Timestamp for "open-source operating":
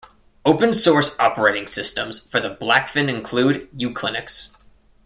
0.45-1.67